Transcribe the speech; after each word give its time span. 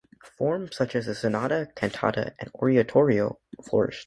Forms 0.35 0.75
such 0.75 0.95
as 0.95 1.05
the 1.05 1.13
sonata, 1.13 1.71
cantata 1.75 2.33
and 2.39 2.49
oratorio 2.55 3.37
flourished. 3.63 3.99